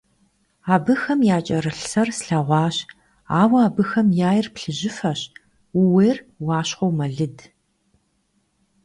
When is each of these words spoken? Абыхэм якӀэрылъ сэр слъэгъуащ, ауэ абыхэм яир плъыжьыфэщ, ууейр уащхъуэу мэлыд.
Абыхэм 0.75 1.19
якӀэрылъ 1.37 1.83
сэр 1.89 2.09
слъэгъуащ, 2.17 2.77
ауэ 3.41 3.59
абыхэм 3.67 4.07
яир 4.29 4.47
плъыжьыфэщ, 4.53 5.21
ууейр 5.77 6.17
уащхъуэу 6.45 6.93
мэлыд. 6.97 7.37